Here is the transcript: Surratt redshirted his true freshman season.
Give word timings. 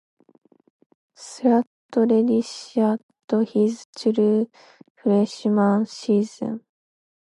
Surratt 1.13 1.67
redshirted 1.99 3.49
his 3.53 3.85
true 3.95 4.49
freshman 4.95 5.85
season. 5.85 6.65